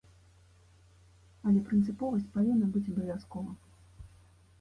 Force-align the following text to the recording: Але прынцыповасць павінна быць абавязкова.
Але 1.51 1.59
прынцыповасць 1.67 2.31
павінна 2.37 2.71
быць 2.77 2.87
абавязкова. 2.93 3.51